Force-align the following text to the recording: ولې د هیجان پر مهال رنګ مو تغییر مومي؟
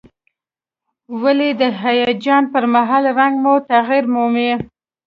ولې 1.21 1.49
د 1.61 1.61
هیجان 1.81 2.43
پر 2.53 2.63
مهال 2.73 3.03
رنګ 3.17 3.35
مو 3.43 3.53
تغییر 3.69 4.05
مومي؟ 4.13 4.51